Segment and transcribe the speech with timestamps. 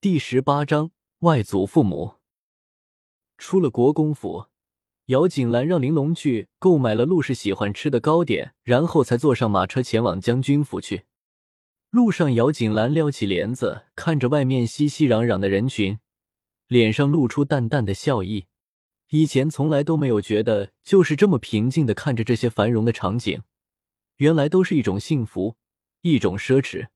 [0.00, 0.92] 第十八章
[1.22, 2.18] 外祖父母。
[3.36, 4.46] 出了国公府，
[5.06, 11.06] 姚锦兰让玲珑去购买了陆氏喜欢吃的糕点，然后才坐上马车前往将军府去。
[11.90, 15.98] 路上，姚锦兰撩起帘子，看着外面熙熙攘攘的人群，
[16.68, 18.46] 脸上露出淡淡的笑意。
[19.08, 23.42] 以前从来都没有觉得，就是这么平静的看着这些繁荣的场景，
[24.18, 25.56] 原来都是一种幸福，
[26.02, 26.86] 一种奢侈。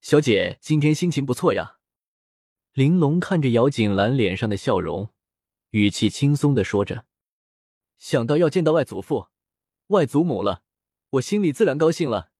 [0.00, 1.76] 小姐今天心情不错呀。
[2.78, 5.08] 玲珑看着姚锦兰脸上的笑容，
[5.70, 7.06] 语气轻松的说着
[7.98, 9.26] ：“想到要见到外祖父、
[9.88, 10.62] 外祖母了，
[11.10, 12.30] 我心里自然高兴了。”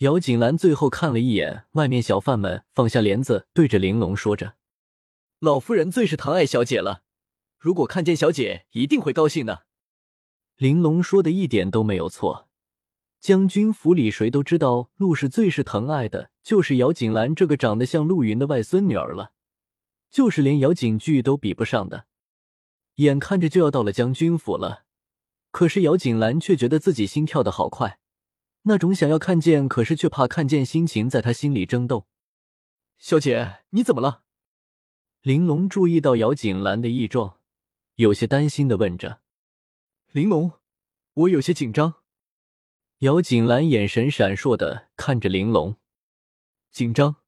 [0.00, 4.54] 姚锦兰最后看了一眼外面小贩们，放下帘子，对着玲珑说着
[5.38, 7.02] ：“老夫人最是疼爱小姐了，
[7.58, 9.66] 如果看见小姐，一定会高兴的。”
[10.56, 12.48] 玲珑说的一点都没有错。
[13.20, 19.32] 将军府里谁都知道，陆氏最是疼爱的就是姚锦兰这个长得像陆云的外孙女儿了，
[20.12, 22.06] 就是连姚锦剧都比不上的。
[22.96, 24.84] 眼看着就要到了将军府了，
[25.50, 27.98] 可是姚景兰却觉得自己心跳的好快，
[28.64, 32.06] 那种想要看见，可是却怕看见心情在她心里争斗。
[32.98, 34.22] 小姐，你怎么了？
[35.22, 37.38] 玲珑注意到姚景兰的异状，
[37.94, 39.20] 有些担心的问着。
[40.12, 40.52] 玲珑，
[41.14, 41.94] 我有些紧张。
[42.98, 45.76] 姚景兰眼神闪烁的看着玲珑，
[46.70, 47.21] 紧张。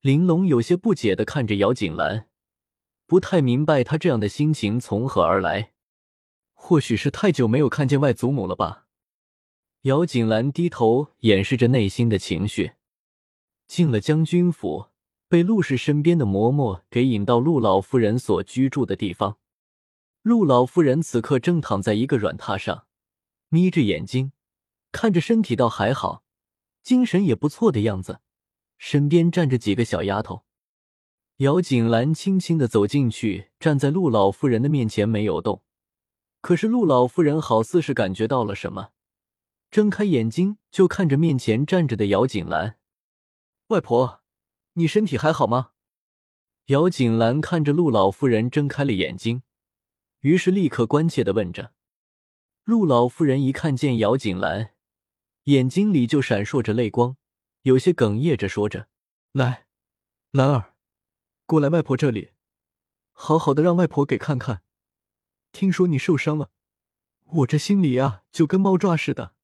[0.00, 2.26] 玲珑有些不解的看着姚锦兰，
[3.06, 5.72] 不太明白她这样的心情从何而来。
[6.54, 8.86] 或许是太久没有看见外祖母了吧？
[9.82, 12.72] 姚锦兰低头掩饰着内心的情绪，
[13.66, 14.86] 进了将军府，
[15.28, 19.36] 被陆氏身边的嬷嬷给引到陆老夫人所居住的地方。
[20.22, 22.86] 陆老夫人此刻正躺在一个软榻上，
[23.50, 24.32] 眯着眼睛。
[24.92, 26.24] 看着身体倒还好，
[26.82, 28.20] 精神也不错的样子，
[28.82, 30.44] 身边站着几个小丫头。
[31.36, 35.62] 姚锦兰轻轻的走进去，站在陆老夫人的面前，没有动。
[36.40, 38.92] 可是陆老夫人好似是感觉到了什么，
[39.70, 42.78] 睁开眼睛就看着面前站着的姚锦兰。
[43.66, 44.22] 外婆，
[44.72, 45.72] 你身体还好吗？
[46.66, 49.42] 姚锦兰看着陆老夫人睁开了眼睛，
[50.20, 51.74] 于是立刻关切的问着。
[52.64, 54.70] 陆老夫人一看见姚锦兰。
[55.44, 57.16] 眼睛里就闪烁着泪光，
[57.62, 58.88] 有些哽咽着说着
[59.32, 59.66] ：“来，
[60.30, 60.74] 兰儿，
[61.44, 62.30] 过来外婆这里，
[63.12, 64.62] 好好的让外婆给看看。
[65.52, 66.50] 听说你受伤了，
[67.26, 69.34] 我这心里啊就跟猫抓似的。”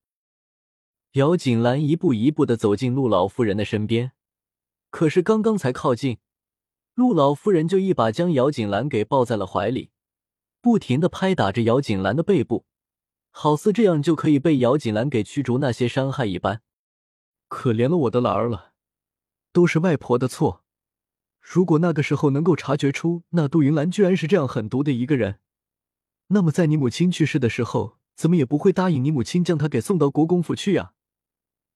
[1.12, 4.12] 姚锦兰一步一步的走进陆老夫人的身边，
[4.90, 6.18] 可是刚刚才靠近，
[6.94, 9.90] 陆老夫人就一把将姚锦兰给抱在了怀里，
[10.60, 12.64] 不停的拍打着姚锦兰的背部。
[13.30, 16.62] 好似这样就可以被姚锦兰给驱逐那些伤害一般，
[17.48, 18.72] 可怜了我的兰儿了，
[19.52, 20.64] 都是外婆的错。
[21.40, 25.38] 如果那个时候能够察觉出那杜云兰居然是这样狠毒的一个人，
[26.28, 30.92] 那么在你母亲去世的时候，怎么也不会答应你母亲将她给送到国公府去呀？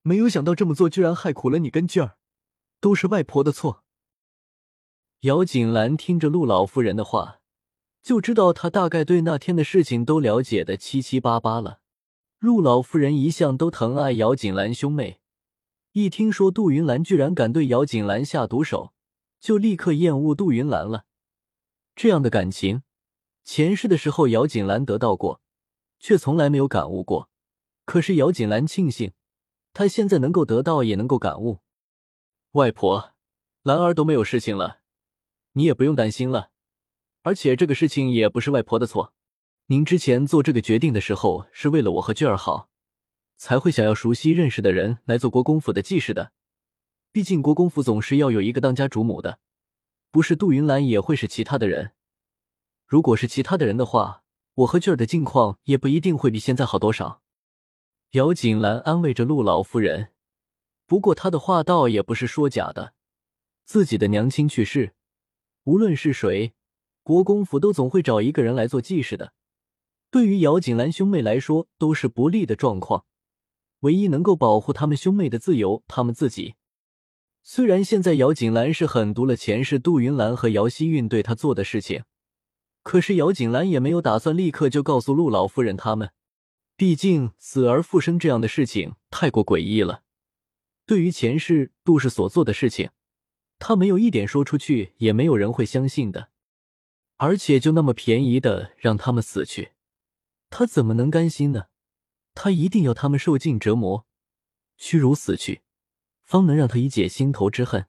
[0.02, 2.16] 没有想到这么做居然害苦了你跟俊儿，
[2.80, 3.84] 都是外婆的错。
[5.20, 7.36] 姚锦兰听着陆老夫人的话。
[8.02, 11.80] 就知道她大概对那天的事情都了解的七七八八了。
[12.38, 15.20] 陆老夫人一向都疼爱姚锦兰兄妹，
[15.92, 18.92] 一听说杜云兰居然敢对姚锦兰下毒手，
[19.40, 21.04] 就立刻厌恶杜云兰了。
[21.96, 22.84] 这样的感情，
[23.42, 25.40] 前世的时候姚锦兰得到过，
[25.98, 27.28] 却从来没有感悟过。
[27.84, 29.12] 可是姚锦兰庆幸，
[29.72, 31.58] 她现在能够得到，也能够感悟。
[32.52, 33.12] 外婆，
[33.64, 34.82] 兰儿都没有事情了，
[35.54, 36.50] 你也不用担心了。
[37.22, 39.12] 而且这个事情也不是外婆的错，
[39.66, 42.69] 您之前做这个决定的时候是为了我和俊儿好，
[43.40, 46.30] 才会想要熟悉认识的人来做国公府的继室的。
[47.10, 49.38] 毕竟国公府总是要有一个当家主母的，
[50.10, 51.92] 不是杜云兰也会是其他的人。
[52.86, 54.24] 如果是其他的人的话，
[54.56, 57.22] 我和俊儿的境况也不一定会比现在好多少。
[58.10, 60.12] 姚锦兰安慰着陆老夫人，
[60.86, 62.92] 不过她的话倒也不是说假的，
[63.64, 64.92] 自己的娘亲去世，
[65.64, 66.52] 无论是谁。
[67.02, 69.32] 国公府都总会找一个人来做继室的，
[70.10, 73.06] 对于姚锦兰兄妹来说都是不利的状况。
[73.80, 76.54] 唯一能够保护他们兄妹的自由，他们自己。
[77.42, 82.04] 虽然现在姚锦兰是狠毒了前世杜云兰和姚希韵对她做的事情，
[82.82, 86.10] 可是姚锦兰也没有打算立刻就告诉陆老夫人他们，
[86.76, 90.02] 毕竟死而复生这样的事情太过诡异了。
[90.86, 92.90] 对于前世杜氏所做的事情，
[93.58, 96.28] 他没有一点说出去，也没有人会相信的。
[97.16, 99.72] 而且就那么便宜的让他们死去，
[100.50, 101.66] 他怎么能甘心呢？
[102.34, 104.06] 他一定要他们受尽折磨，
[104.76, 105.62] 屈辱死去，
[106.22, 107.86] 方能让他以解心头之恨。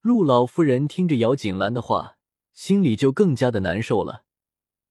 [0.00, 2.16] 陆老夫人听着姚锦兰的话，
[2.52, 4.24] 心里就更加的难受了。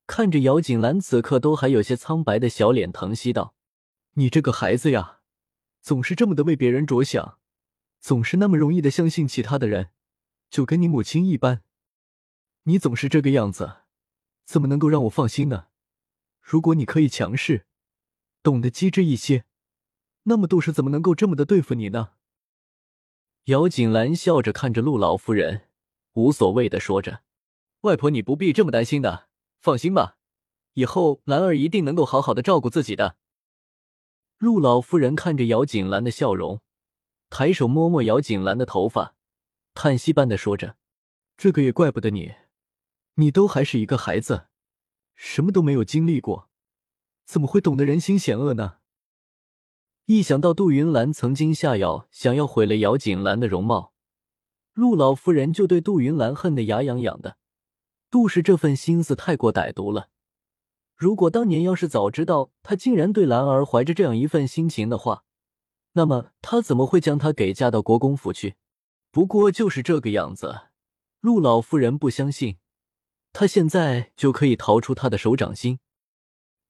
[0.06, 3.54] 看着姚锦兰此刻都还有些苍白的小脸，疼惜道
[4.14, 5.20] ：“你这个孩子呀，
[5.82, 7.40] 总是这么的为别人着想，
[8.00, 9.90] 总是那么容易的相信其他的人，
[10.50, 11.64] 就跟你母亲一般。
[12.64, 13.78] 你总是这个样子，
[14.46, 15.68] 怎么能够让我放心呢？
[16.42, 17.68] 如果你可以强势，
[18.42, 19.46] 懂得机智一些，
[20.24, 22.12] 那么杜氏怎么能够这么的对付你呢？”
[23.46, 25.68] 姚锦兰笑着看着陆老夫人，
[26.14, 27.24] 无所谓的说着
[27.82, 29.28] ：“外婆，你不必这么担心的，
[29.60, 30.18] 放心吧，
[30.74, 33.18] 以后兰儿一定能够好好的照顾自己的。”
[34.38, 36.62] 陆老夫人看着姚锦兰的笑容，
[37.30, 39.16] 抬手摸摸姚锦兰的头发，
[39.74, 40.78] 叹息般的说着
[41.36, 42.36] ：“这个也怪不得你，
[43.16, 44.48] 你都还是一个孩子，
[45.16, 46.49] 什么都没有经历过，
[47.30, 48.78] 怎么会懂得人心险恶呢？”
[50.06, 53.94] 一想到杜云兰曾经下药，想要毁了姚锦兰的容貌，
[54.74, 57.38] 陆老夫人就对杜云兰恨得牙痒痒的。
[58.10, 60.10] 杜氏这份心思太过歹毒了。
[60.96, 65.24] 如果当年要是早知道她竟然对兰儿怀着这样一份心情的话，
[65.92, 68.56] 那么她怎么会将她给嫁到国公府去？
[69.12, 70.62] 不过就是这个样子，
[71.20, 72.58] 陆老夫人不相信，
[73.32, 75.78] 她现在就可以逃出他的手掌心。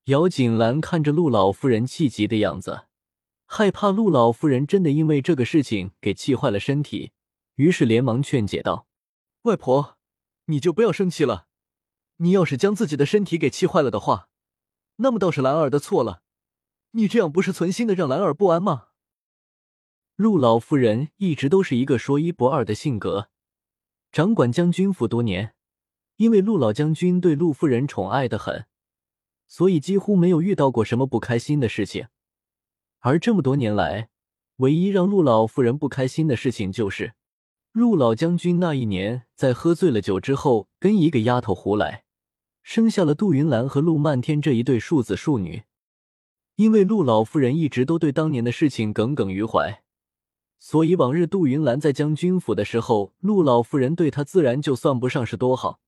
[0.10, 2.86] 姚锦兰看着陆老夫人气急的样子。
[3.46, 7.12] 害怕陆老夫人真的因为这个事情给气坏了身体，
[7.56, 8.88] 于是连忙劝解道
[9.44, 9.98] ：“外婆，
[10.46, 11.46] 你就不要生气了。
[12.18, 14.30] 你要是将自己的身体给气坏了的话，
[14.96, 16.24] 那么倒是兰儿的错了。
[16.92, 18.88] 你这样不是存心的让兰儿不安吗？”
[20.18, 23.30] 陆老夫人一直都是一个说一不二的性格，
[24.12, 25.54] 掌管将军府多年，
[26.16, 28.66] 因为陆老将军对陆夫人宠爱的很，
[29.50, 32.08] 所以几乎没有遇到过什么不开心的事情。
[33.00, 34.10] 而这么多年来，
[34.58, 37.16] 唯一让陆老夫人不开心的事情，就是
[37.74, 42.04] 陆老将军那一年在喝醉了酒之后，跟一个丫头胡来，
[42.62, 45.64] 生下了杜云兰和陆漫天这一对庶子庶女。
[46.56, 49.82] 因为陆老夫人一直都对当年的事情耿耿于怀，
[50.60, 55.80] 所以往日杜云兰在将军府的时候，陆老夫人对她自然就算不上是多好。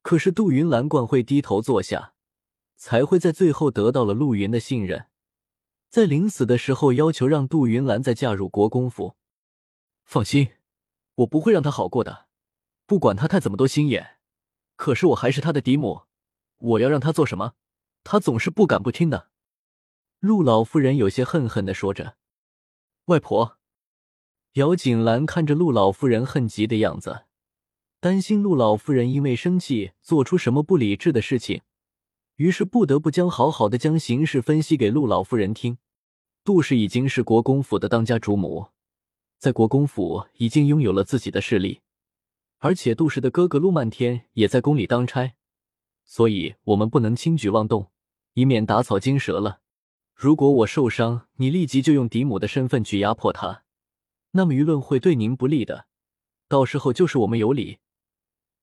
[0.00, 2.14] 可是杜云兰惯会低头坐下，
[2.82, 5.06] 才会在最后得到了陆云的信任。
[5.88, 9.14] 在临死的时候，要求让杜云兰再嫁入国公府。
[10.04, 10.54] 放心，
[11.14, 12.26] 我不会让她好过的。
[12.84, 14.18] 不管她太怎么多心眼，
[14.74, 16.02] 可是我还是她的嫡母，
[16.58, 17.54] 我要让她做什么，
[18.02, 19.28] 她总是不敢不听的。
[20.18, 22.16] 陆老夫人有些恨恨的说着
[23.06, 23.58] ：“外婆。”
[24.54, 27.26] 姚锦兰看着陆老夫人恨极的样子，
[28.00, 31.62] 担心陆老夫人因为生气做出什么不理智的事情。
[32.36, 35.78] 于是不得不将好好的将形势分析给陆老夫人听。
[36.44, 38.68] 杜氏已经是国公府的当家主母，
[39.38, 41.80] 在国公府已经拥有了自己的势力，
[42.58, 45.34] 而且杜氏的哥哥陆漫天也在宫里当差，
[46.04, 47.92] 所以我们不能轻举妄动，
[48.34, 49.60] 以免打草惊蛇了。
[50.14, 53.62] 如果我受伤，你立即就用嫡母的身份去压迫他，
[54.32, 55.86] 那么舆论会对您不利的，
[56.48, 57.78] 到时候就是我们有理，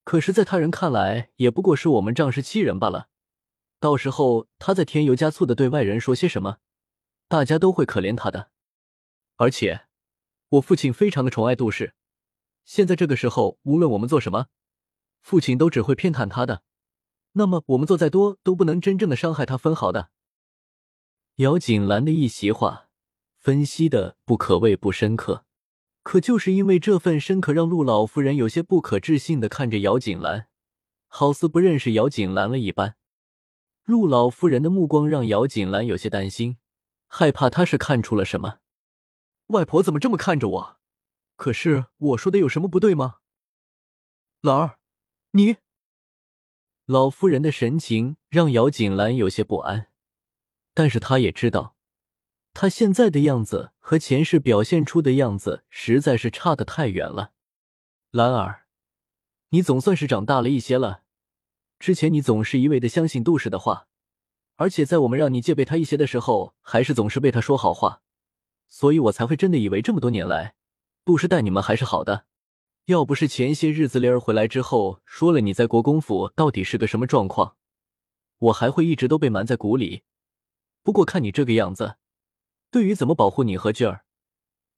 [0.04, 3.07] 可是，在他人看来，也不过是我们仗势欺人罢了。
[3.80, 6.58] 到时候他再添油加醋的对外人说些什么，
[7.28, 8.52] 大家都会可怜他的。
[9.38, 9.88] 而且，
[10.50, 11.94] 我父亲非常的宠爱杜氏，
[12.66, 14.48] 现在这个时候，无论我们做什么，
[15.22, 16.64] 父亲都只会偏袒他的。
[17.33, 20.09] 那么，我们做再多，都不能真正的伤害他分毫的。
[21.36, 22.90] 姚锦兰的一席话，
[23.38, 25.45] 分析的不可谓不深刻，
[26.04, 30.48] 可就是因为这份深刻，让陆老夫人有些不可置信的看着姚锦兰，
[31.07, 32.98] 好似不认识姚锦兰了一般。
[33.90, 36.58] 陆老夫人的目光让姚锦兰有些担心，
[37.08, 38.60] 害怕她是看出了什么。
[39.48, 40.80] 外婆怎么这么看着我？
[41.36, 43.16] 可是我说的有什么不对吗？
[44.42, 44.78] 兰儿，
[45.31, 45.56] 你……
[46.86, 49.88] 老夫人的神情让姚锦兰有些不安，
[50.76, 51.76] 但是她也知道，
[52.54, 57.31] 她现在的样子和前世表现出的样子实在是差得太远了。
[58.12, 58.68] 兰儿，
[59.50, 61.02] 你总算是长大了一些了。
[61.80, 63.88] 之前你总是一味的相信杜氏的话，
[64.57, 68.02] 而且在我们让你戒备他一些的时候，还是总是被他说好话，
[68.68, 70.56] 所以我才会真的以为这么多年来，
[71.06, 72.26] 杜氏待你们还是好的。
[72.86, 77.56] 要不是前些日子灵儿回来之后说了你在国公府到底是个什么状况，
[78.40, 80.04] 我还会一直都被瞒在鼓里。
[80.83, 81.95] 不过看你这个样子，
[82.69, 84.04] 对于怎么保护你和俊儿，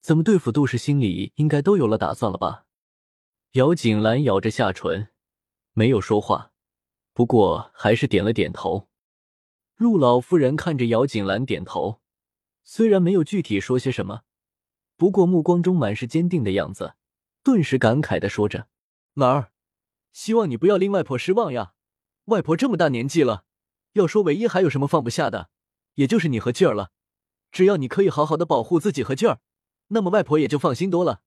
[0.02, 2.66] 怎么对付杜氏，心里应该都有了打算了吧？
[3.54, 5.10] 姚锦兰咬着下唇，
[5.74, 6.51] 没有说话。
[7.14, 8.88] 不过还是点了点头。
[9.76, 12.02] 陆老夫人看着姚锦兰点头，
[12.64, 14.22] 虽然没有具体说些什么，
[14.96, 16.96] 不过目光中满是坚定的样子，
[17.42, 18.68] 顿时感慨的说着
[19.16, 19.52] ：“兰儿，
[20.14, 21.74] 希望你不要令外婆失望呀。
[22.26, 23.46] 外婆这么大年纪了，
[23.94, 25.50] 要说唯一还有什么放不下的，
[25.96, 26.92] 也就是你和劲儿了。
[27.52, 29.40] 只要你可以好好的保护自己和劲儿，
[29.88, 31.24] 那么外婆也就放心多了。”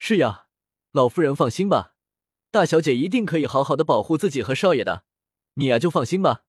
[0.00, 0.46] 是呀，
[0.92, 1.95] 老夫人放心吧，
[2.56, 5.04] 大小姐一定可以好好的保护自己和少爷的，
[5.56, 6.44] 你呀就放心吧。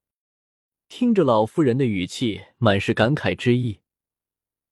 [0.88, 3.80] 听着老妇人的语气，满是感慨之意。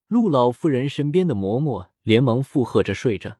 [0.06, 3.36] 陆老妇人身边的嬷嬷连忙附和着睡着。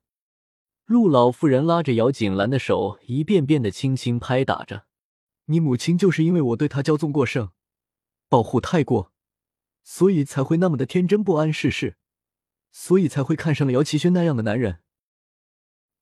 [0.84, 4.84] 陆老妇人拉着姚锦兰的手，一遍遍的轻轻拍打着。
[5.46, 7.48] 你母亲就是因为我对她骄纵过盛，
[8.28, 9.10] 保护太过，
[9.82, 11.96] 所以才会那么的天真不谙世事，
[12.70, 14.80] 所以才会看上了姚奇轩那样的男人。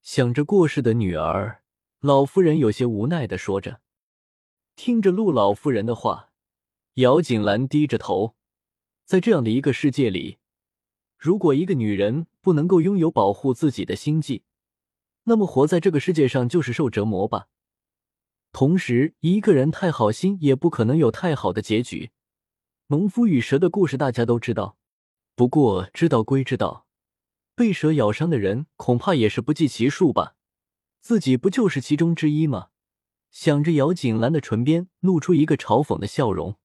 [0.03, 1.63] 想着过世的女儿，
[2.07, 3.81] 老夫人有些无奈的说着。
[4.77, 6.29] 听着陆老夫人的话。
[6.97, 8.35] 姚锦兰低着头，
[9.07, 10.37] 在这样的一个世界里，
[11.17, 14.43] 如果一个女人不能够拥有保护自己的心计，
[15.23, 17.49] 那么活在这个世界上就是受折磨吧。
[18.53, 22.11] 同时，一个人太好心也不可能有太好的结局。
[22.89, 24.77] 农夫与蛇的故事大家都知道，
[25.35, 26.87] 不过知道归知道，
[27.55, 30.34] 被蛇咬伤的人恐怕也是不计其数吧。
[31.05, 32.69] 自己不就是其中之一吗？
[33.31, 36.57] 想着，姚锦兰的唇边露出一个嘲讽的笑容。